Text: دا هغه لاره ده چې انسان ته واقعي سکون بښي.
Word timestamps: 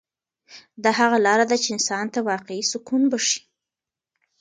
دا 0.83 0.91
هغه 0.99 1.17
لاره 1.25 1.45
ده 1.51 1.57
چې 1.63 1.69
انسان 1.75 2.05
ته 2.13 2.19
واقعي 2.29 2.63
سکون 2.71 3.01
بښي. 3.11 3.39